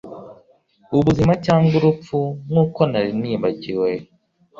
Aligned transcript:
Ubuzima 0.97 1.33
cyangwa 1.45 1.73
urupfu 1.79 2.17
nkuko 2.47 2.81
nari 2.91 3.11
nibagiwe 3.21 3.89